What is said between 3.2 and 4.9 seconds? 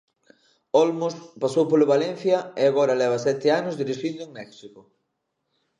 sete anos dirixindo en México.